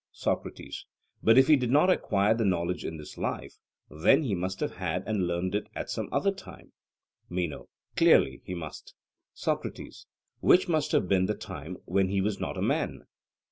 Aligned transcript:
SOCRATES: 0.13 0.87
But 1.21 1.37
if 1.37 1.45
he 1.47 1.55
did 1.55 1.69
not 1.69 1.91
acquire 1.91 2.33
the 2.33 2.43
knowledge 2.43 2.83
in 2.83 2.97
this 2.97 3.19
life, 3.19 3.59
then 3.87 4.23
he 4.23 4.33
must 4.33 4.59
have 4.59 4.77
had 4.77 5.03
and 5.07 5.27
learned 5.27 5.53
it 5.53 5.67
at 5.75 5.91
some 5.91 6.09
other 6.11 6.31
time? 6.31 6.71
MENO: 7.29 7.67
Clearly 7.95 8.41
he 8.43 8.55
must. 8.55 8.95
SOCRATES: 9.35 10.07
Which 10.39 10.67
must 10.67 10.91
have 10.93 11.07
been 11.07 11.27
the 11.27 11.35
time 11.35 11.77
when 11.85 12.07
he 12.07 12.19
was 12.19 12.39
not 12.39 12.57
a 12.57 12.63
man? 12.63 13.03